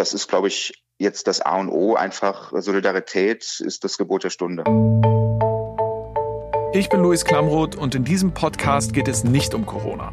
[0.00, 1.94] das ist, glaube ich, jetzt das A und O.
[1.94, 4.64] Einfach Solidarität ist das Gebot der Stunde.
[6.72, 10.10] Ich bin Luis Klamroth und in diesem Podcast geht es nicht um Corona.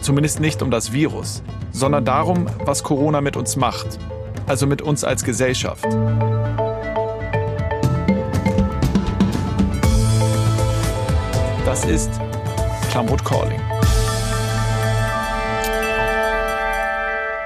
[0.00, 3.96] Zumindest nicht um das Virus, sondern darum, was Corona mit uns macht.
[4.48, 5.84] Also mit uns als Gesellschaft.
[11.64, 12.10] Das ist
[12.90, 13.71] Klamroth Calling.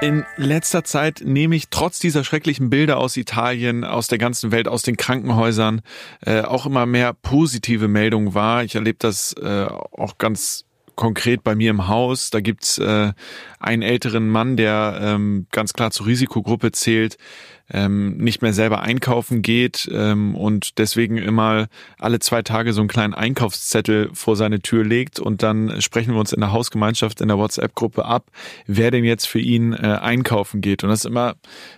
[0.07, 4.69] In letzter Zeit nehme ich trotz dieser schrecklichen Bilder aus Italien, aus der ganzen Welt,
[4.69, 5.81] aus den Krankenhäusern
[6.21, 8.63] äh, auch immer mehr positive Meldungen wahr.
[8.63, 10.66] Ich erlebe das äh, auch ganz
[10.97, 12.31] konkret bei mir im Haus.
[12.31, 13.13] Da gibt's äh,
[13.61, 17.19] einen älteren Mann, der ähm, ganz klar zur Risikogruppe zählt,
[17.71, 21.67] ähm, nicht mehr selber einkaufen geht ähm, und deswegen immer
[21.99, 26.21] alle zwei Tage so einen kleinen Einkaufszettel vor seine Tür legt und dann sprechen wir
[26.21, 28.31] uns in der Hausgemeinschaft in der WhatsApp-Gruppe ab,
[28.67, 30.85] wer denn jetzt für ihn äh, einkaufen geht.
[30.85, 31.35] Und das ist immer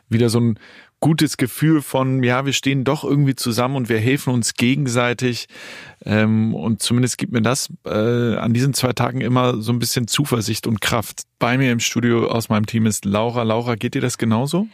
[0.09, 0.59] wieder so ein
[1.01, 5.47] gutes Gefühl von, ja, wir stehen doch irgendwie zusammen und wir helfen uns gegenseitig.
[6.05, 10.09] Ähm, und zumindest gibt mir das äh, an diesen zwei Tagen immer so ein bisschen
[10.09, 11.23] Zuversicht und Kraft.
[11.39, 13.43] Bei mir im Studio aus meinem Team ist Laura.
[13.43, 14.67] Laura, geht dir das genauso?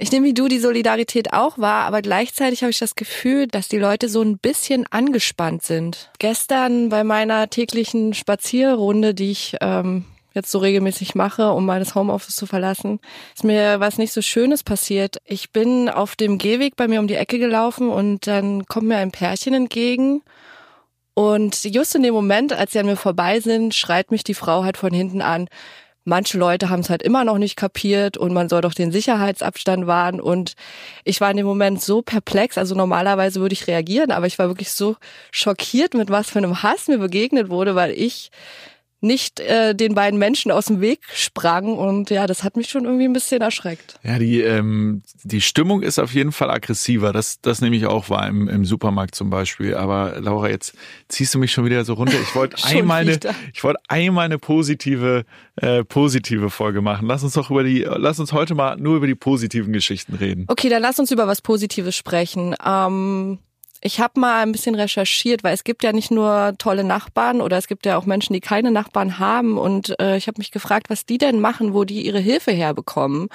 [0.00, 3.66] Ich nehme wie du die Solidarität auch wahr, aber gleichzeitig habe ich das Gefühl, dass
[3.66, 6.12] die Leute so ein bisschen angespannt sind.
[6.20, 10.04] Gestern bei meiner täglichen Spazierrunde, die ich ähm,
[10.38, 13.00] jetzt so regelmäßig mache, um meines Homeoffice zu verlassen,
[13.34, 15.18] ist mir was nicht so Schönes passiert.
[15.24, 18.96] Ich bin auf dem Gehweg bei mir um die Ecke gelaufen und dann kommt mir
[18.96, 20.22] ein Pärchen entgegen.
[21.14, 24.62] Und just in dem Moment, als sie an mir vorbei sind, schreit mich die Frau
[24.62, 25.48] halt von hinten an.
[26.04, 29.86] Manche Leute haben es halt immer noch nicht kapiert und man soll doch den Sicherheitsabstand
[29.86, 30.20] wahren.
[30.20, 30.54] Und
[31.04, 32.56] ich war in dem Moment so perplex.
[32.56, 34.96] Also normalerweise würde ich reagieren, aber ich war wirklich so
[35.32, 38.30] schockiert, mit was für einem Hass mir begegnet wurde, weil ich
[39.00, 42.84] nicht äh, den beiden Menschen aus dem Weg sprang und ja, das hat mich schon
[42.84, 43.98] irgendwie ein bisschen erschreckt.
[44.02, 47.12] Ja, die ähm, die Stimmung ist auf jeden Fall aggressiver.
[47.12, 49.74] Das das nehme ich auch wahr im, im Supermarkt zum Beispiel.
[49.74, 50.74] Aber Laura, jetzt
[51.08, 52.20] ziehst du mich schon wieder so runter.
[52.20, 53.18] Ich wollte einmal eine
[53.52, 55.24] ich wollte einmal eine positive
[55.56, 57.06] äh, positive Folge machen.
[57.06, 60.44] Lass uns doch über die lass uns heute mal nur über die positiven Geschichten reden.
[60.48, 62.56] Okay, dann lass uns über was Positives sprechen.
[62.64, 63.38] Ähm
[63.80, 67.58] ich habe mal ein bisschen recherchiert, weil es gibt ja nicht nur tolle Nachbarn oder
[67.58, 69.56] es gibt ja auch Menschen, die keine Nachbarn haben.
[69.56, 73.28] Und äh, ich habe mich gefragt, was die denn machen, wo die ihre Hilfe herbekommen.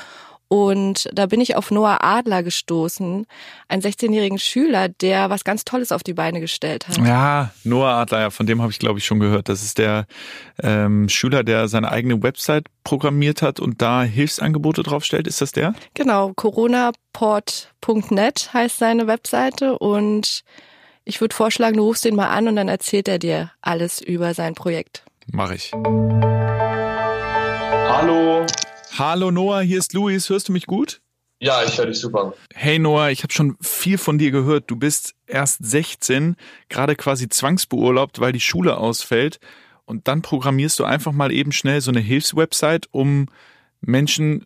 [0.53, 3.25] Und da bin ich auf Noah Adler gestoßen,
[3.69, 6.99] einen 16-jährigen Schüler, der was ganz Tolles auf die Beine gestellt hat.
[6.99, 9.49] Ja, Noah Adler, ja, von dem habe ich, glaube ich, schon gehört.
[9.49, 10.05] Das ist der
[10.61, 15.25] ähm, Schüler, der seine eigene Website programmiert hat und da Hilfsangebote draufstellt.
[15.25, 15.73] Ist das der?
[15.95, 20.43] Genau, coronaport.net heißt seine Webseite und
[21.03, 24.35] ich würde vorschlagen, du rufst ihn mal an und dann erzählt er dir alles über
[24.35, 25.03] sein Projekt.
[25.31, 25.71] Mache ich.
[27.89, 28.45] Hallo.
[28.95, 30.29] Hallo Noah, hier ist Luis.
[30.29, 31.01] Hörst du mich gut?
[31.39, 32.35] Ja, ich höre dich super.
[32.53, 34.65] Hey Noah, ich habe schon viel von dir gehört.
[34.69, 36.35] Du bist erst 16,
[36.69, 39.39] gerade quasi zwangsbeurlaubt, weil die Schule ausfällt.
[39.85, 43.29] Und dann programmierst du einfach mal eben schnell so eine Hilfswebsite, um
[43.81, 44.45] Menschen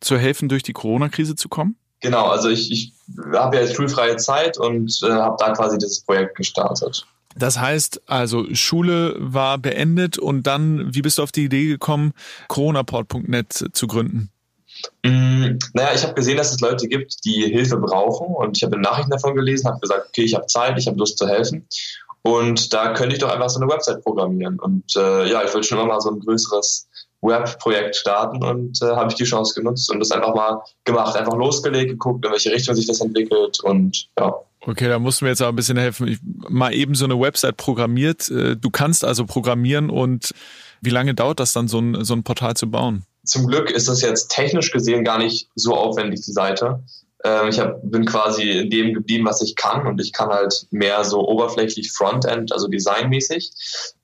[0.00, 1.76] zu helfen, durch die Corona-Krise zu kommen?
[2.00, 2.92] Genau, also ich, ich
[3.32, 7.06] habe ja jetzt schulfreie Zeit und äh, habe da quasi dieses Projekt gestartet.
[7.36, 12.12] Das heißt also, Schule war beendet und dann, wie bist du auf die Idee gekommen,
[12.48, 14.30] coronaport.net zu gründen?
[15.02, 18.78] Mm, naja, ich habe gesehen, dass es Leute gibt, die Hilfe brauchen und ich habe
[18.78, 21.66] Nachrichten davon gelesen, habe gesagt, okay, ich habe Zeit, ich habe Lust zu helfen
[22.22, 25.68] und da könnte ich doch einfach so eine Website programmieren und äh, ja, ich wollte
[25.68, 26.88] schon immer mal so ein größeres
[27.22, 31.34] Web-Projekt starten und äh, habe ich die Chance genutzt und das einfach mal gemacht, einfach
[31.34, 34.34] losgelegt, geguckt, in welche Richtung sich das entwickelt und ja.
[34.66, 36.08] Okay, da musst du mir jetzt auch ein bisschen helfen.
[36.08, 38.30] Ich, mal eben so eine Website programmiert.
[38.30, 40.32] Äh, du kannst also programmieren und
[40.80, 43.04] wie lange dauert das dann, so ein, so ein Portal zu bauen?
[43.24, 46.82] Zum Glück ist das jetzt technisch gesehen gar nicht so aufwendig, die Seite.
[47.24, 50.66] Ähm, ich hab, bin quasi in dem geblieben, was ich kann und ich kann halt
[50.70, 53.50] mehr so oberflächlich Frontend, also designmäßig.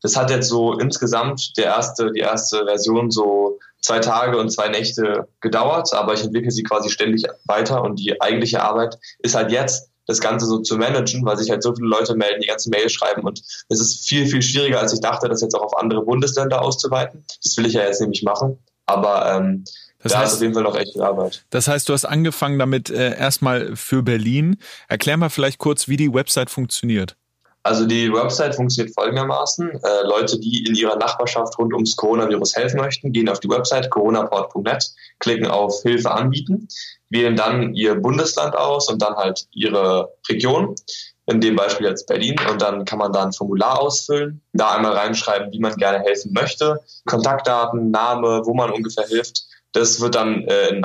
[0.01, 4.69] Das hat jetzt so insgesamt der erste, die erste Version so zwei Tage und zwei
[4.69, 9.53] Nächte gedauert, aber ich entwickle sie quasi ständig weiter und die eigentliche Arbeit ist halt
[9.53, 12.71] jetzt das Ganze so zu managen, weil sich halt so viele Leute melden, die ganze
[12.71, 15.79] Mail schreiben und es ist viel, viel schwieriger, als ich dachte, das jetzt auch auf
[15.79, 17.25] andere Bundesländer auszuweiten.
[17.43, 19.65] Das will ich ja jetzt nämlich machen, aber ähm,
[20.03, 21.45] das da heißt, ist auf jeden Fall noch echt viel Arbeit.
[21.51, 24.57] Das heißt, du hast angefangen damit äh, erstmal für Berlin.
[24.89, 27.17] Erklär mal vielleicht kurz, wie die Website funktioniert.
[27.63, 29.69] Also die Website funktioniert folgendermaßen.
[29.71, 33.91] Äh, Leute, die in ihrer Nachbarschaft rund ums Coronavirus helfen möchten, gehen auf die Website
[33.91, 36.69] coronaport.net, klicken auf Hilfe anbieten,
[37.11, 40.75] wählen dann ihr Bundesland aus und dann halt ihre Region.
[41.27, 42.37] In dem Beispiel jetzt Berlin.
[42.51, 46.33] Und dann kann man da ein Formular ausfüllen, da einmal reinschreiben, wie man gerne helfen
[46.33, 49.45] möchte, Kontaktdaten, Name, wo man ungefähr hilft.
[49.73, 50.85] Das wird dann äh, in,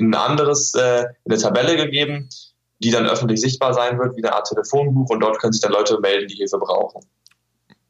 [0.00, 2.28] ein anderes, äh, eine Tabelle gegeben,
[2.80, 5.72] die dann öffentlich sichtbar sein wird, wie eine Art Telefonbuch und dort können sich dann
[5.72, 7.02] Leute melden, die Hilfe brauchen.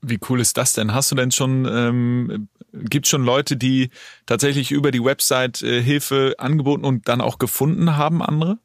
[0.02, 0.94] Wie cool ist das denn?
[0.94, 3.90] Hast du denn schon, ähm, gibt schon Leute, die
[4.26, 8.58] tatsächlich über die Website äh, Hilfe angeboten und dann auch gefunden haben, andere?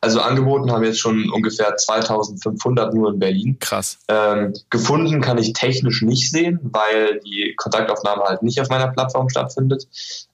[0.00, 3.58] Also angeboten haben jetzt schon ungefähr 2500 nur in Berlin.
[3.58, 3.98] Krass.
[4.08, 9.28] Ähm, gefunden kann ich technisch nicht sehen, weil die Kontaktaufnahme halt nicht auf meiner Plattform
[9.28, 9.86] stattfindet.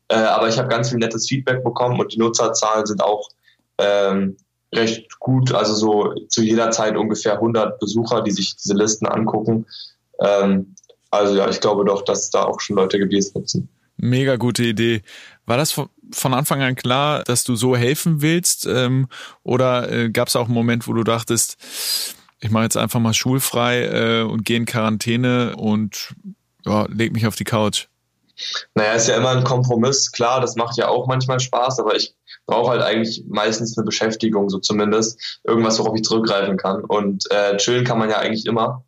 [0.09, 3.29] Äh, aber ich habe ganz viel nettes Feedback bekommen und die Nutzerzahlen sind auch
[3.79, 4.37] ähm,
[4.75, 5.53] recht gut.
[5.53, 9.67] Also so zu jeder Zeit ungefähr 100 Besucher, die sich diese Listen angucken.
[10.21, 10.75] Ähm,
[11.11, 13.69] also ja, ich glaube doch, dass da auch schon Leute es nutzen.
[13.97, 15.03] Mega gute Idee.
[15.47, 18.67] War das von Anfang an klar, dass du so helfen willst?
[18.67, 19.09] Ähm,
[19.43, 21.59] oder äh, gab es auch einen Moment, wo du dachtest,
[22.41, 26.15] ich mache jetzt einfach mal schulfrei äh, und gehe in Quarantäne und
[26.65, 27.89] ja, leg mich auf die Couch?
[28.75, 30.11] Naja, ist ja immer ein Kompromiss.
[30.13, 32.15] Klar, das macht ja auch manchmal Spaß, aber ich
[32.47, 35.41] brauche halt eigentlich meistens eine Beschäftigung, so zumindest.
[35.45, 36.83] Irgendwas, worauf ich zurückgreifen kann.
[36.85, 38.83] Und äh, chillen kann man ja eigentlich immer.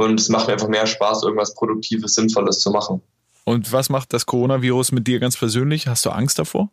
[0.00, 3.02] Und es macht mir einfach mehr Spaß, irgendwas Produktives, Sinnvolles zu machen.
[3.44, 5.86] Und was macht das Coronavirus mit dir ganz persönlich?
[5.88, 6.70] Hast du Angst davor?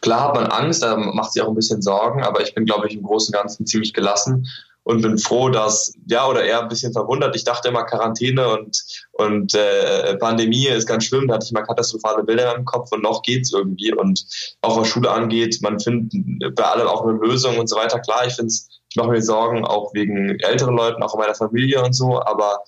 [0.00, 2.88] Klar hat man Angst, da macht sich auch ein bisschen Sorgen, aber ich bin, glaube
[2.88, 4.48] ich, im Großen und Ganzen ziemlich gelassen
[4.82, 7.36] und bin froh, dass, ja, oder eher ein bisschen verwundert.
[7.36, 8.82] Ich dachte immer, Quarantäne und,
[9.12, 11.28] und äh, Pandemie ist ganz schlimm.
[11.28, 13.94] Da hatte ich mal katastrophale Bilder im Kopf und noch geht's irgendwie.
[13.94, 14.26] Und
[14.62, 18.00] auch was Schule angeht, man findet bei allem auch eine Lösung und so weiter.
[18.00, 18.52] Klar, ich finde
[18.90, 22.64] ich mache mir Sorgen auch wegen älteren Leuten, auch in meiner Familie und so, aber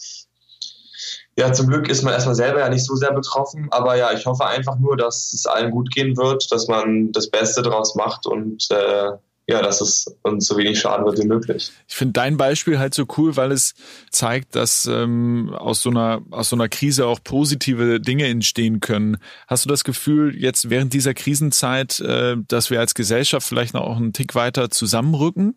[1.36, 4.26] ja, zum Glück ist man erstmal selber ja nicht so sehr betroffen, aber ja, ich
[4.26, 8.26] hoffe einfach nur, dass es allen gut gehen wird, dass man das Beste draus macht
[8.26, 9.12] und äh,
[9.48, 11.72] ja, dass es uns so wenig schaden wird wie möglich.
[11.88, 13.74] Ich finde dein Beispiel halt so cool, weil es
[14.10, 19.16] zeigt, dass ähm, aus so einer aus so einer Krise auch positive Dinge entstehen können.
[19.48, 23.82] Hast du das Gefühl jetzt während dieser Krisenzeit, äh, dass wir als Gesellschaft vielleicht noch
[23.82, 25.56] auch einen Tick weiter zusammenrücken?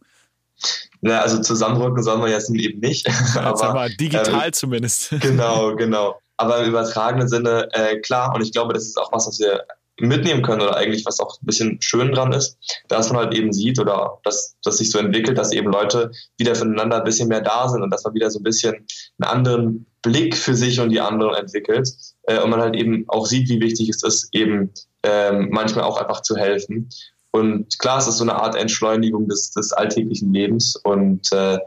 [1.02, 3.08] Na, also zusammenrücken sollen wir jetzt eben nicht.
[3.36, 5.12] aber, aber digital äh, zumindest.
[5.20, 6.20] Genau, genau.
[6.38, 9.66] Aber im übertragenen Sinne, äh, klar, und ich glaube, das ist auch was, was wir
[10.00, 12.58] mitnehmen können oder eigentlich was auch ein bisschen schön dran ist,
[12.90, 16.56] dass man halt eben sieht oder dass das sich so entwickelt, dass eben Leute wieder
[16.56, 18.76] füreinander ein bisschen mehr da sind und dass man wieder so ein bisschen
[19.20, 21.90] einen anderen Blick für sich und die anderen entwickelt
[22.24, 24.74] äh, und man halt eben auch sieht, wie wichtig es ist, eben
[25.04, 26.90] ähm, manchmal auch einfach zu helfen
[27.36, 31.60] und klar, es ist so eine Art Entschleunigung des, des alltäglichen Lebens und äh,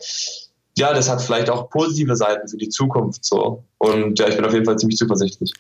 [0.79, 3.65] ja, das hat vielleicht auch positive Seiten für die Zukunft so.
[3.77, 5.53] Und ja, ich bin auf jeden Fall ziemlich zuversichtlich.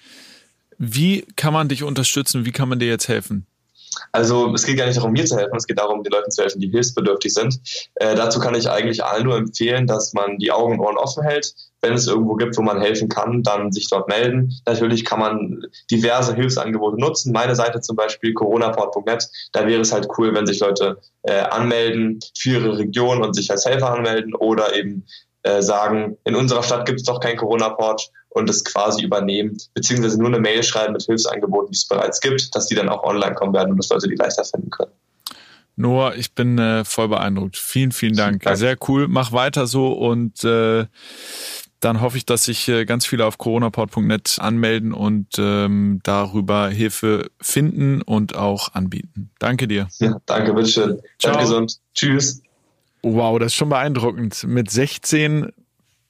[0.78, 2.46] Wie kann man dich unterstützen?
[2.46, 3.46] Wie kann man dir jetzt helfen?
[4.12, 6.40] Also es geht gar nicht darum, mir zu helfen, es geht darum, den Leuten zu
[6.40, 7.60] helfen, die hilfsbedürftig sind.
[7.96, 11.22] Äh, dazu kann ich eigentlich allen nur empfehlen, dass man die Augen und Ohren offen
[11.22, 11.52] hält.
[11.80, 14.52] Wenn es irgendwo gibt, wo man helfen kann, dann sich dort melden.
[14.66, 17.32] Natürlich kann man diverse Hilfsangebote nutzen.
[17.32, 22.18] Meine Seite zum Beispiel coronaport.net, da wäre es halt cool, wenn sich Leute äh, anmelden
[22.36, 25.04] für ihre Region und sich als Helfer anmelden oder eben
[25.44, 30.18] äh, sagen, in unserer Stadt gibt es doch kein Corona-Port und es quasi übernehmen, beziehungsweise
[30.18, 33.34] nur eine Mail schreiben mit Hilfsangeboten, die es bereits gibt, dass die dann auch online
[33.34, 34.92] kommen werden und dass Leute die leichter finden können.
[35.76, 37.56] Noah, ich bin äh, voll beeindruckt.
[37.56, 38.42] Vielen, vielen Dank.
[38.42, 38.58] Danke.
[38.58, 39.06] Sehr cool.
[39.06, 40.86] Mach weiter so und äh,
[41.80, 47.30] dann hoffe ich, dass sich äh, ganz viele auf coronaport.net anmelden und ähm, darüber Hilfe
[47.40, 49.30] finden und auch anbieten.
[49.38, 49.88] Danke dir.
[49.98, 51.00] Ja, danke, bitteschön.
[51.18, 51.38] Ciao.
[51.38, 51.78] gesund.
[51.94, 52.42] Tschüss.
[53.02, 54.44] Wow, das ist schon beeindruckend.
[54.44, 55.52] Mit 16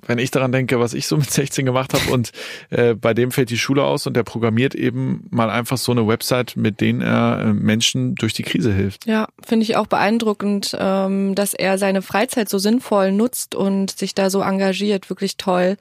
[0.07, 2.33] wenn ich daran denke, was ich so mit 16 gemacht habe und
[2.71, 6.07] äh, bei dem fällt die Schule aus und der programmiert eben mal einfach so eine
[6.07, 9.07] Website, mit denen er äh, Menschen durch die Krise hilft.
[9.07, 14.15] Ja, finde ich auch beeindruckend, ähm, dass er seine Freizeit so sinnvoll nutzt und sich
[14.15, 15.77] da so engagiert, wirklich toll.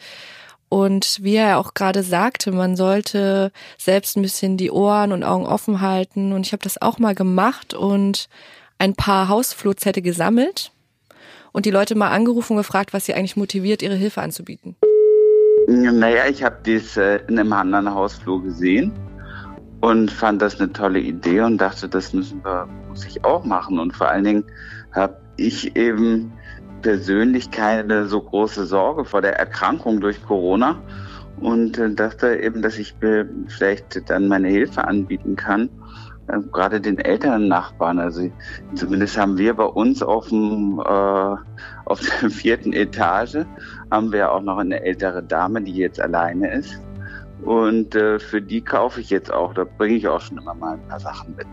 [0.69, 5.45] Und wie er auch gerade sagte, man sollte selbst ein bisschen die Ohren und Augen
[5.45, 6.33] offen halten.
[6.33, 8.27] Und ich habe das auch mal gemacht und
[8.77, 10.71] ein paar Hausflohzettel gesammelt
[11.57, 14.75] und die Leute mal angerufen und gefragt, was sie eigentlich motiviert, ihre Hilfe anzubieten?
[15.67, 18.91] Naja, ich habe dies äh, in einem anderen Hausflur gesehen
[19.81, 23.79] und fand das eine tolle Idee und dachte, das müssen wir, muss ich auch machen.
[23.79, 24.43] Und vor allen Dingen
[24.91, 26.31] habe ich eben
[26.83, 30.79] persönlich keine so große Sorge vor der Erkrankung durch Corona
[31.41, 32.93] und äh, dachte eben, dass ich
[33.47, 35.69] vielleicht dann meine Hilfe anbieten kann
[36.27, 37.99] äh, gerade den älteren Nachbarn.
[37.99, 38.29] Also
[38.75, 41.35] zumindest haben wir bei uns auf dem äh,
[41.85, 43.45] auf der vierten Etage
[43.91, 46.81] haben wir auch noch eine ältere Dame, die jetzt alleine ist.
[47.43, 50.73] Und äh, für die kaufe ich jetzt auch, da bringe ich auch schon immer mal
[50.73, 51.47] ein paar Sachen mit.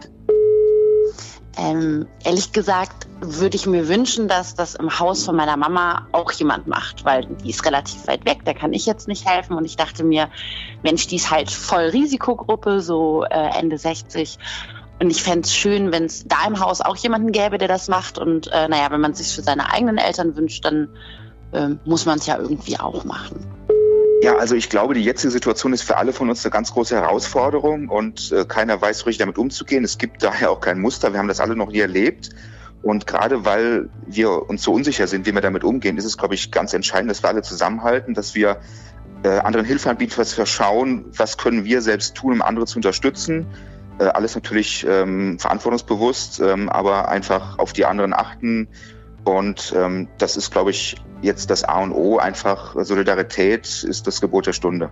[1.57, 6.33] Ähm, ehrlich gesagt würde ich mir wünschen, dass das im Haus von meiner Mama auch
[6.33, 9.57] jemand macht, weil die ist relativ weit weg, da kann ich jetzt nicht helfen.
[9.57, 10.29] Und ich dachte mir,
[10.83, 14.39] Mensch, die ist halt voll Risikogruppe, so äh, Ende 60.
[15.01, 17.89] Und ich fände es schön, wenn es da im Haus auch jemanden gäbe, der das
[17.89, 18.19] macht.
[18.19, 20.89] Und äh, naja, wenn man es sich für seine eigenen Eltern wünscht, dann
[21.53, 23.47] äh, muss man es ja irgendwie auch machen.
[24.25, 26.97] Ja, also ich glaube, die jetzige Situation ist für alle von uns eine ganz große
[26.97, 29.85] Herausforderung und äh, keiner weiß richtig damit umzugehen.
[29.85, 31.13] Es gibt daher auch kein Muster.
[31.13, 32.31] Wir haben das alle noch nie erlebt.
[32.83, 36.37] Und gerade weil wir uns so unsicher sind, wie wir damit umgehen, ist es, glaube
[36.37, 38.61] ich, ganz entscheidend, dass wir alle zusammenhalten, dass wir
[39.25, 42.79] äh, anderen Hilfe anbieten, dass wir schauen, was können wir selbst tun, um andere zu
[42.79, 43.45] unterstützen.
[43.99, 48.69] Äh, alles natürlich ähm, verantwortungsbewusst, ähm, aber einfach auf die anderen achten.
[49.25, 52.19] Und ähm, das ist, glaube ich, jetzt das A und O.
[52.19, 54.91] Einfach Solidarität ist das Gebot der Stunde.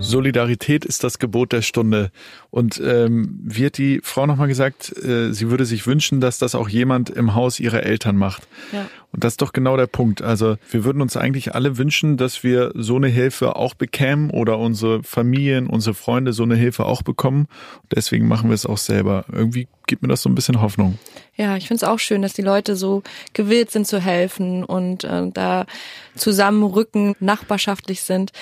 [0.00, 2.10] Solidarität ist das Gebot der Stunde.
[2.50, 6.68] Und ähm, wird die Frau nochmal gesagt, äh, sie würde sich wünschen, dass das auch
[6.68, 8.48] jemand im Haus ihrer Eltern macht.
[8.72, 8.88] Ja.
[9.12, 10.22] Und das ist doch genau der Punkt.
[10.22, 14.58] Also wir würden uns eigentlich alle wünschen, dass wir so eine Hilfe auch bekämen oder
[14.58, 17.46] unsere Familien, unsere Freunde so eine Hilfe auch bekommen.
[17.82, 19.24] Und deswegen machen wir es auch selber.
[19.32, 20.98] Irgendwie gibt mir das so ein bisschen Hoffnung.
[21.36, 23.02] Ja, ich finde es auch schön, dass die Leute so
[23.32, 25.66] gewillt sind zu helfen und äh, da
[26.14, 28.32] zusammenrücken, nachbarschaftlich sind.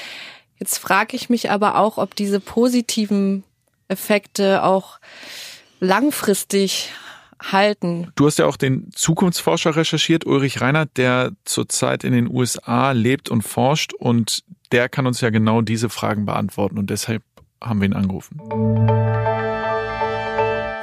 [0.58, 3.44] Jetzt frage ich mich aber auch, ob diese positiven
[3.86, 4.98] Effekte auch
[5.80, 6.90] langfristig
[7.40, 8.10] halten.
[8.16, 13.28] Du hast ja auch den Zukunftsforscher recherchiert, Ulrich Reinhardt, der zurzeit in den USA lebt
[13.28, 17.22] und forscht und der kann uns ja genau diese Fragen beantworten und deshalb
[17.62, 18.40] haben wir ihn angerufen.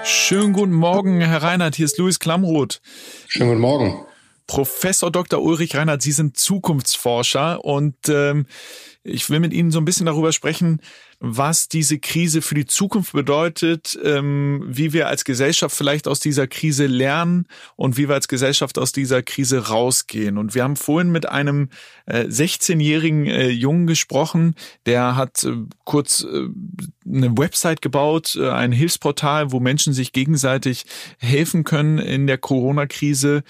[0.05, 2.79] Schönen guten Morgen, Herr Reinhardt, hier ist Luis Klamroth.
[3.27, 4.05] Schönen guten Morgen.
[4.48, 5.41] Professor Dr.
[5.41, 8.46] Ulrich Reinhardt, Sie sind Zukunftsforscher und ähm,
[9.05, 10.81] ich will mit Ihnen so ein bisschen darüber sprechen,
[11.19, 16.47] was diese Krise für die Zukunft bedeutet, ähm, wie wir als Gesellschaft vielleicht aus dieser
[16.47, 20.38] Krise lernen und wie wir als Gesellschaft aus dieser Krise rausgehen.
[20.38, 21.69] Und wir haben vorhin mit einem
[22.07, 24.55] äh, 16-jährigen äh, Jungen gesprochen,
[24.88, 26.47] der hat äh, kurz äh,
[27.05, 30.85] eine Website gebaut, äh, ein Hilfsportal, wo Menschen sich gegenseitig
[31.19, 33.43] helfen können in der Corona-Krise.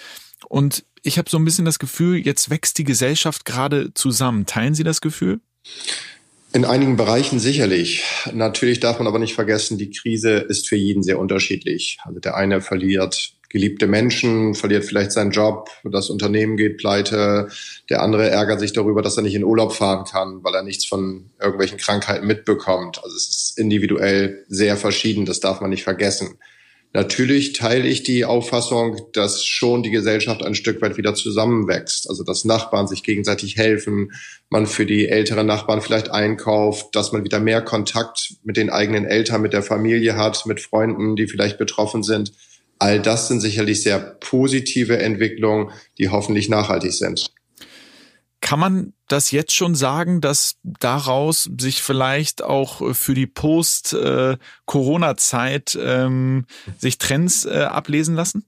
[0.50, 4.46] Und ich habe so ein bisschen das Gefühl, jetzt wächst die Gesellschaft gerade zusammen.
[4.46, 5.40] Teilen Sie das Gefühl?
[6.54, 8.04] In einigen Bereichen sicherlich.
[8.34, 11.98] Natürlich darf man aber nicht vergessen, die Krise ist für jeden sehr unterschiedlich.
[12.06, 17.48] Also der eine verliert geliebte Menschen, verliert vielleicht seinen Job, das Unternehmen geht pleite,
[17.90, 20.86] der andere ärgert sich darüber, dass er nicht in Urlaub fahren kann, weil er nichts
[20.86, 23.02] von irgendwelchen Krankheiten mitbekommt.
[23.04, 26.38] Also es ist individuell sehr verschieden, das darf man nicht vergessen.
[26.96, 32.10] Natürlich teile ich die Auffassung, dass schon die Gesellschaft ein Stück weit wieder zusammenwächst.
[32.10, 34.14] Also dass Nachbarn sich gegenseitig helfen,
[34.50, 39.04] man für die älteren Nachbarn vielleicht einkauft, dass man wieder mehr Kontakt mit den eigenen
[39.04, 42.32] Eltern, mit der Familie hat, mit Freunden, die vielleicht betroffen sind.
[42.80, 47.30] All das sind sicherlich sehr positive Entwicklungen, die hoffentlich nachhaltig sind.
[48.46, 56.46] Kann man das jetzt schon sagen, dass daraus sich vielleicht auch für die Post-Corona-Zeit ähm,
[56.78, 58.46] sich Trends äh, ablesen lassen?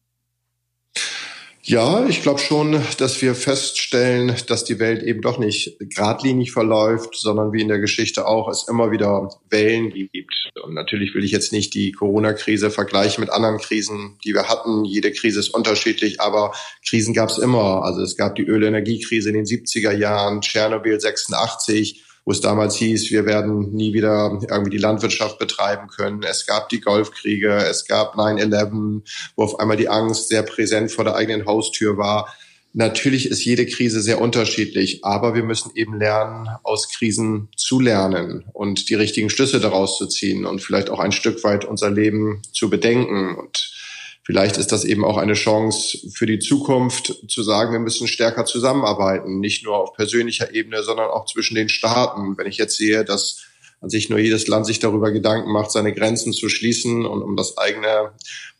[1.70, 7.18] Ja, ich glaube schon, dass wir feststellen, dass die Welt eben doch nicht geradlinig verläuft,
[7.18, 10.34] sondern wie in der Geschichte auch es immer wieder Wellen gibt.
[10.64, 14.86] Und natürlich will ich jetzt nicht die Corona-Krise vergleichen mit anderen Krisen, die wir hatten.
[14.86, 16.54] Jede Krise ist unterschiedlich, aber
[16.88, 17.84] Krisen gab es immer.
[17.84, 23.10] Also es gab die Ölenergiekrise in den 70er Jahren, Tschernobyl 86, wo es damals hieß,
[23.10, 26.24] wir werden nie wieder irgendwie die Landwirtschaft betreiben können.
[26.24, 29.02] Es gab die Golfkriege, es gab 9-11,
[29.38, 32.36] wo auf einmal die Angst sehr präsent vor der eigenen Haustür war.
[32.74, 38.44] Natürlich ist jede Krise sehr unterschiedlich, aber wir müssen eben lernen, aus Krisen zu lernen
[38.52, 42.42] und die richtigen Schlüsse daraus zu ziehen und vielleicht auch ein Stück weit unser Leben
[42.52, 43.36] zu bedenken.
[43.36, 43.67] Und
[44.28, 48.44] Vielleicht ist das eben auch eine Chance für die Zukunft zu sagen, wir müssen stärker
[48.44, 52.38] zusammenarbeiten, nicht nur auf persönlicher Ebene, sondern auch zwischen den Staaten.
[52.38, 53.46] Wenn ich jetzt sehe, dass
[53.80, 57.38] an sich nur jedes Land sich darüber Gedanken macht, seine Grenzen zu schließen und um
[57.38, 58.12] das eigene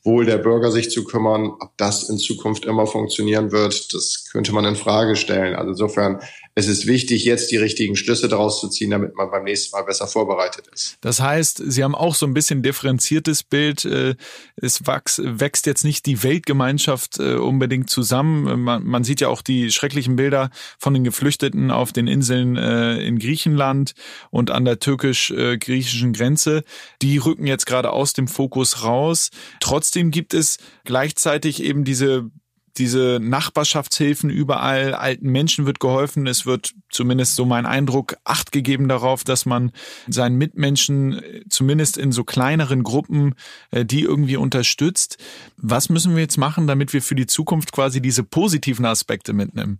[0.08, 4.54] Wohl der Bürger sich zu kümmern, ob das in Zukunft immer funktionieren wird, das könnte
[4.54, 5.54] man in Frage stellen.
[5.54, 6.22] Also insofern
[6.58, 9.84] es ist wichtig, jetzt die richtigen Schlüsse daraus zu ziehen, damit man beim nächsten Mal
[9.84, 10.98] besser vorbereitet ist.
[11.02, 13.86] Das heißt, Sie haben auch so ein bisschen differenziertes Bild.
[13.86, 14.16] Äh,
[14.56, 18.64] es wächst jetzt nicht die Weltgemeinschaft äh, unbedingt zusammen.
[18.64, 20.50] Man sieht ja auch die schrecklichen Bilder
[20.80, 23.94] von den Geflüchteten auf den Inseln äh, in Griechenland
[24.32, 26.64] und an der türkisch-griechischen Grenze.
[27.04, 29.30] Die rücken jetzt gerade aus dem Fokus raus.
[29.60, 32.30] Trotzdem gibt es gleichzeitig eben diese
[32.78, 36.28] diese Nachbarschaftshilfen überall, alten Menschen wird geholfen.
[36.28, 39.72] Es wird zumindest so mein Eindruck Acht gegeben darauf, dass man
[40.08, 43.36] seinen Mitmenschen zumindest in so kleineren Gruppen
[43.72, 45.18] äh, die irgendwie unterstützt.
[45.58, 49.80] Was müssen wir jetzt machen, damit wir für die Zukunft quasi diese positiven Aspekte mitnehmen?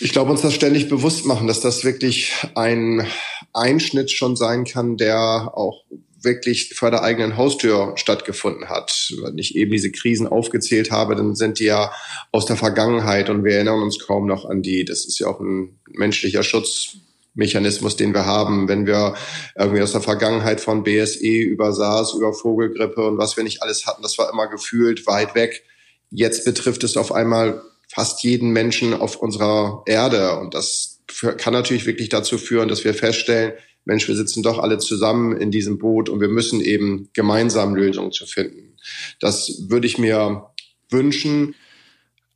[0.00, 3.06] Ich glaube, uns das ständig bewusst machen, dass das wirklich ein
[3.52, 5.82] Einschnitt schon sein kann, der auch
[6.22, 9.12] wirklich vor der eigenen Haustür stattgefunden hat.
[9.22, 11.92] Wenn ich eben diese Krisen aufgezählt habe, dann sind die ja
[12.32, 14.84] aus der Vergangenheit und wir erinnern uns kaum noch an die.
[14.84, 19.14] Das ist ja auch ein menschlicher Schutzmechanismus, den wir haben, wenn wir
[19.56, 23.86] irgendwie aus der Vergangenheit von BSE über SARS, über Vogelgrippe und was wir nicht alles
[23.86, 25.64] hatten, das war immer gefühlt weit weg.
[26.10, 31.00] Jetzt betrifft es auf einmal fast jeden Menschen auf unserer Erde und das
[31.38, 33.52] kann natürlich wirklich dazu führen, dass wir feststellen,
[33.88, 38.12] Mensch, wir sitzen doch alle zusammen in diesem Boot und wir müssen eben gemeinsam Lösungen
[38.12, 38.76] zu finden.
[39.18, 40.50] Das würde ich mir
[40.90, 41.54] wünschen.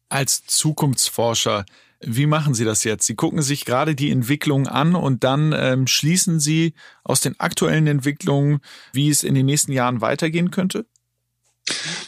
[0.09, 1.67] Als Zukunftsforscher,
[2.01, 3.07] wie machen Sie das jetzt?
[3.07, 6.73] Sie gucken sich gerade die Entwicklung an und dann ähm, schließen Sie
[7.05, 8.61] aus den aktuellen Entwicklungen,
[8.95, 10.87] wie es in den nächsten Jahren weitergehen könnte?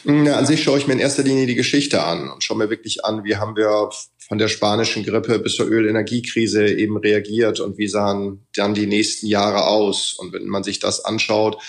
[0.03, 2.69] Ja, an sich schaue ich mir in erster Linie die Geschichte an und schaue mir
[2.69, 3.89] wirklich an, wie haben wir
[4.27, 9.27] von der spanischen Grippe bis zur Ölenergiekrise eben reagiert und wie sahen dann die nächsten
[9.27, 10.13] Jahre aus.
[10.13, 11.61] Und wenn man sich das anschaut,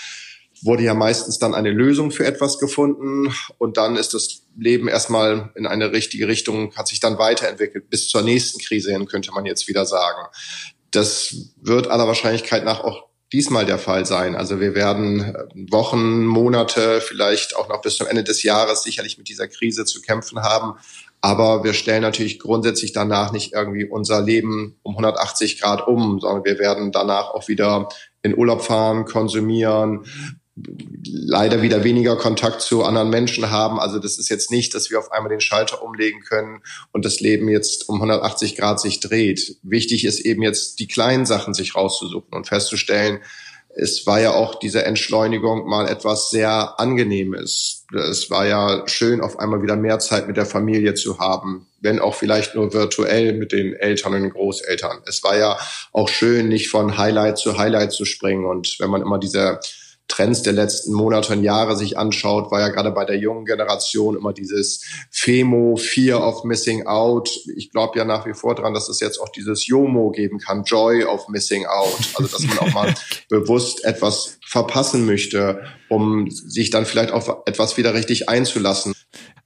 [0.63, 5.51] wurde ja meistens dann eine Lösung für etwas gefunden und dann ist das Leben erstmal
[5.55, 9.45] in eine richtige Richtung, hat sich dann weiterentwickelt bis zur nächsten Krise hin, könnte man
[9.45, 10.27] jetzt wieder sagen.
[10.91, 14.35] Das wird aller Wahrscheinlichkeit nach auch diesmal der Fall sein.
[14.35, 19.17] Also wir werden äh, Wochen, Monate, vielleicht auch noch bis zum Ende des Jahres sicherlich
[19.17, 20.77] mit dieser Krise zu kämpfen haben.
[21.19, 26.45] Aber wir stellen natürlich grundsätzlich danach nicht irgendwie unser Leben um 180 Grad um, sondern
[26.45, 27.89] wir werden danach auch wieder
[28.21, 30.05] in Urlaub fahren, konsumieren,
[31.05, 33.79] leider wieder weniger Kontakt zu anderen Menschen haben.
[33.79, 36.61] Also das ist jetzt nicht, dass wir auf einmal den Schalter umlegen können
[36.91, 39.57] und das Leben jetzt um 180 Grad sich dreht.
[39.63, 43.19] Wichtig ist eben jetzt die kleinen Sachen sich rauszusuchen und festzustellen,
[43.79, 47.85] es war ja auch diese Entschleunigung mal etwas sehr angenehmes.
[47.93, 51.99] Es war ja schön, auf einmal wieder mehr Zeit mit der Familie zu haben, wenn
[51.99, 55.03] auch vielleicht nur virtuell mit den Eltern und den Großeltern.
[55.05, 55.59] Es war ja
[55.93, 58.45] auch schön, nicht von Highlight zu Highlight zu springen.
[58.45, 59.59] Und wenn man immer diese
[60.07, 64.15] Trends der letzten Monate und Jahre sich anschaut, war ja gerade bei der jungen Generation
[64.15, 67.29] immer dieses FEMO, Fear of Missing Out.
[67.55, 70.63] Ich glaube ja nach wie vor dran, dass es jetzt auch dieses JOMO geben kann,
[70.63, 71.97] Joy of Missing Out.
[72.15, 72.95] Also dass man auch mal
[73.29, 78.93] bewusst etwas verpassen möchte, um sich dann vielleicht auf etwas wieder richtig einzulassen.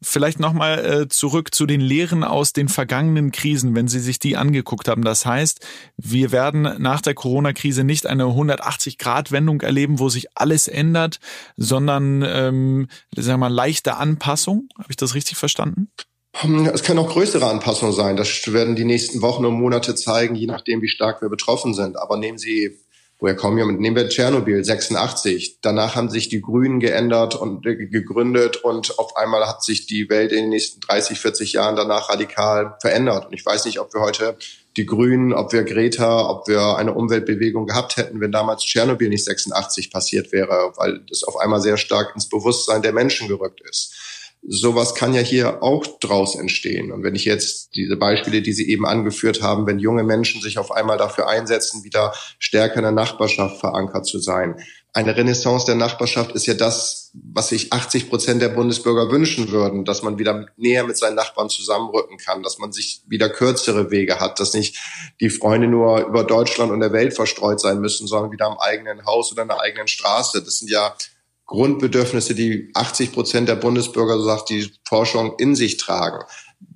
[0.04, 4.36] Vielleicht nochmal äh, zurück zu den Lehren aus den vergangenen Krisen, wenn Sie sich die
[4.36, 5.04] angeguckt haben.
[5.04, 5.66] Das heißt,
[5.98, 11.20] wir werden nach der Corona-Krise nicht eine 180-Grad-Wendung erleben, wo sich alles ändert,
[11.56, 14.70] sondern ähm, sagen wir mal leichte Anpassung.
[14.78, 15.92] Habe ich das richtig verstanden?
[16.38, 18.18] Hm, es kann auch größere Anpassungen sein.
[18.18, 21.98] Das werden die nächsten Wochen und Monate zeigen, je nachdem, wie stark wir betroffen sind.
[21.98, 22.80] Aber nehmen Sie
[23.21, 25.60] woher kommen wir mit, nehmen wir Tschernobyl 86.
[25.62, 30.10] Danach haben sich die Grünen geändert und äh, gegründet und auf einmal hat sich die
[30.10, 33.27] Welt in den nächsten 30, 40 Jahren danach radikal verändert.
[33.27, 34.38] Und ich weiß nicht, ob wir heute
[34.75, 39.25] die Grünen, ob wir Greta, ob wir eine Umweltbewegung gehabt hätten, wenn damals Tschernobyl nicht
[39.25, 44.11] 86 passiert wäre, weil das auf einmal sehr stark ins Bewusstsein der Menschen gerückt ist
[44.47, 46.91] sowas kann ja hier auch draus entstehen.
[46.91, 50.58] Und wenn ich jetzt diese Beispiele, die Sie eben angeführt haben, wenn junge Menschen sich
[50.58, 54.56] auf einmal dafür einsetzen, wieder stärker in der Nachbarschaft verankert zu sein.
[54.93, 59.86] Eine Renaissance der Nachbarschaft ist ja das, was sich 80 Prozent der Bundesbürger wünschen würden,
[59.86, 64.19] dass man wieder näher mit seinen Nachbarn zusammenrücken kann, dass man sich wieder kürzere Wege
[64.19, 64.77] hat, dass nicht
[65.21, 69.06] die Freunde nur über Deutschland und der Welt verstreut sein müssen, sondern wieder am eigenen
[69.06, 70.43] Haus oder in der eigenen Straße.
[70.43, 70.93] Das sind ja
[71.52, 76.24] Grundbedürfnisse, die 80 Prozent der Bundesbürger, so sagt die Forschung, in sich tragen.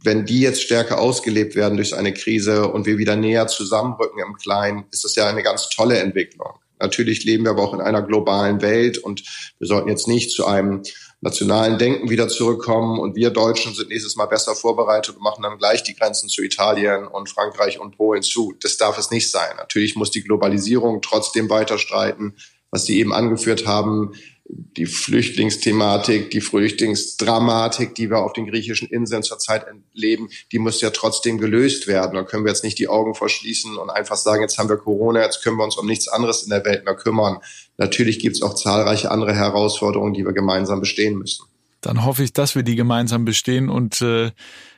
[0.04, 4.36] Wenn die jetzt stärker ausgelebt werden durch eine Krise und wir wieder näher zusammenrücken im
[4.36, 6.50] Kleinen, ist das ja eine ganz tolle Entwicklung.
[6.78, 9.24] Natürlich leben wir aber auch in einer globalen Welt und
[9.60, 10.84] wir sollten jetzt nicht zu einem
[11.22, 15.58] nationalen Denken wieder zurückkommen und wir Deutschen sind nächstes Mal besser vorbereitet und machen dann
[15.58, 18.54] gleich die Grenzen zu Italien und Frankreich und Polen zu.
[18.62, 19.56] Das darf es nicht sein.
[19.56, 22.36] Natürlich muss die Globalisierung trotzdem weiter streiten,
[22.72, 24.12] was Sie eben angeführt haben
[24.48, 30.92] die Flüchtlingsthematik, die Flüchtlingsdramatik, die wir auf den griechischen Inseln zurzeit erleben, die muss ja
[30.92, 32.14] trotzdem gelöst werden.
[32.14, 35.22] Da können wir jetzt nicht die Augen verschließen und einfach sagen, jetzt haben wir Corona,
[35.22, 37.40] jetzt können wir uns um nichts anderes in der Welt mehr kümmern.
[37.78, 41.46] Natürlich gibt es auch zahlreiche andere Herausforderungen, die wir gemeinsam bestehen müssen.
[41.82, 44.32] Dann hoffe ich, dass wir die gemeinsam bestehen und äh,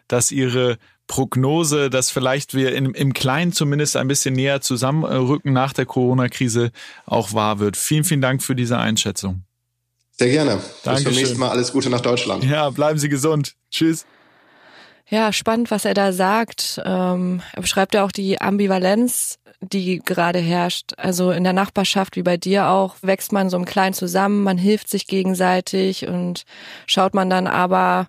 [0.08, 0.78] dass Ihre
[1.08, 6.72] Prognose, dass vielleicht wir in, im Kleinen zumindest ein bisschen näher zusammenrücken nach der Corona-Krise
[7.06, 7.78] auch wahr wird.
[7.78, 9.47] Vielen, vielen Dank für diese Einschätzung.
[10.20, 10.60] Sehr gerne.
[10.84, 10.94] Dankeschön.
[10.94, 11.50] Bis zum nächsten Mal.
[11.50, 12.44] Alles Gute nach Deutschland.
[12.44, 13.54] Ja, bleiben Sie gesund.
[13.72, 14.06] Tschüss.
[15.10, 16.82] Ja, spannend, was er da sagt.
[16.84, 20.94] Ähm, er beschreibt ja auch die Ambivalenz, die gerade herrscht.
[20.98, 24.58] Also in der Nachbarschaft, wie bei dir auch, wächst man so im Kleinen zusammen, man
[24.58, 26.44] hilft sich gegenseitig und
[26.88, 28.08] schaut man dann aber,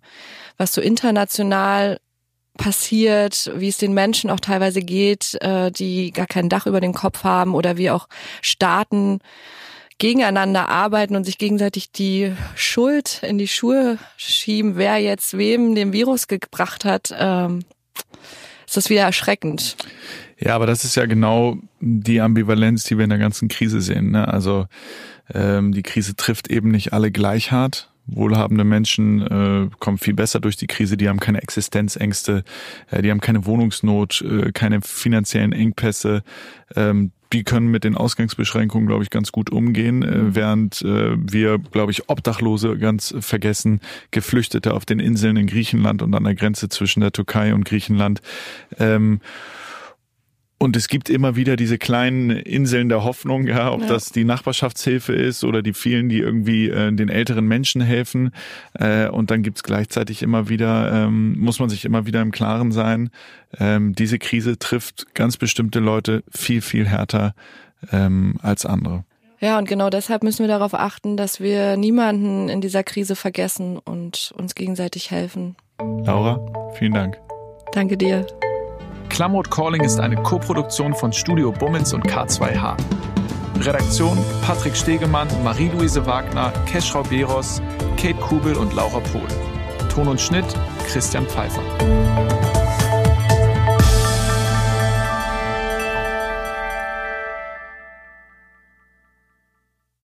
[0.56, 2.00] was so international
[2.56, 6.92] passiert, wie es den Menschen auch teilweise geht, äh, die gar kein Dach über dem
[6.92, 8.08] Kopf haben oder wie auch
[8.42, 9.20] Staaten
[9.98, 15.92] gegeneinander arbeiten und sich gegenseitig die Schuld in die Schuhe schieben, wer jetzt wem den
[15.92, 17.64] Virus gebracht hat, ähm,
[18.66, 19.76] ist das wieder erschreckend.
[20.38, 24.12] Ja, aber das ist ja genau die Ambivalenz, die wir in der ganzen Krise sehen.
[24.12, 24.28] Ne?
[24.28, 24.66] Also
[25.34, 27.90] ähm, die Krise trifft eben nicht alle gleich hart.
[28.08, 32.42] Wohlhabende Menschen äh, kommen viel besser durch die Krise, die haben keine Existenzängste,
[32.90, 36.22] äh, die haben keine Wohnungsnot, äh, keine finanziellen Engpässe,
[36.74, 41.58] ähm, die können mit den Ausgangsbeschränkungen, glaube ich, ganz gut umgehen, äh, während äh, wir,
[41.58, 46.68] glaube ich, Obdachlose ganz vergessen, Geflüchtete auf den Inseln in Griechenland und an der Grenze
[46.68, 48.22] zwischen der Türkei und Griechenland.
[48.78, 49.20] Ähm,
[50.58, 53.86] und es gibt immer wieder diese kleinen Inseln der Hoffnung, ja, ob ja.
[53.86, 58.32] das die Nachbarschaftshilfe ist oder die vielen, die irgendwie äh, den älteren Menschen helfen.
[58.74, 62.72] Äh, und dann gibt's gleichzeitig immer wieder, ähm, muss man sich immer wieder im Klaren
[62.72, 63.10] sein,
[63.58, 67.34] ähm, diese Krise trifft ganz bestimmte Leute viel, viel härter
[67.92, 69.04] ähm, als andere.
[69.40, 73.78] Ja, und genau deshalb müssen wir darauf achten, dass wir niemanden in dieser Krise vergessen
[73.78, 75.54] und uns gegenseitig helfen.
[75.78, 76.40] Laura,
[76.74, 77.18] vielen Dank.
[77.72, 78.26] Danke dir.
[79.08, 82.76] Klamroth Calling ist eine Koproduktion von Studio Bummens und K2H.
[83.60, 84.16] Redaktion
[84.46, 87.60] Patrick Stegemann, Marie-Louise Wagner, Keschrau Beros,
[87.96, 89.28] Kate Kubel und Laura Pohl.
[89.88, 90.46] Ton und Schnitt
[90.86, 91.62] Christian Pfeiffer.